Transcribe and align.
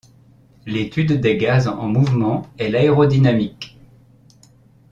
L'étude 0.65 1.19
des 1.21 1.37
gaz 1.37 1.67
en 1.67 1.87
mouvement 1.87 2.47
est 2.57 2.69
l'aérodynamique. 2.69 3.77